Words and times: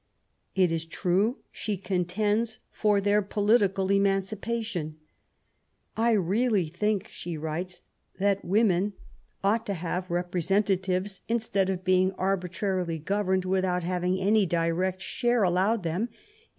It 0.55 0.71
is 0.71 0.85
true 0.85 1.43
she 1.51 1.77
contends 1.77 2.57
for 2.71 2.99
their 2.99 3.21
political 3.21 3.91
emancipation. 3.91 4.87
^^ 4.89 4.93
I 5.95 6.13
really 6.13 6.67
think/' 6.71 7.07
she 7.09 7.37
writes,'' 7.37 7.83
that 8.19 8.43
women 8.43 8.93
ought 9.43 9.63
to 9.67 9.75
have 9.75 10.07
repre 10.07 10.07
THE 10.07 10.15
EIGHTS 10.15 10.17
OF 10.17 10.25
WOMEN. 10.49 10.63
91 10.63 10.63
sentatives 11.13 11.21
instead 11.27 11.69
of 11.69 11.83
being 11.85 12.13
arbitrarily 12.13 12.97
governed 12.97 13.45
without 13.45 13.83
having 13.83 14.17
any 14.19 14.47
direct 14.47 15.03
share 15.03 15.43
allowed 15.43 15.83
them 15.83 16.09
in. 16.11 16.17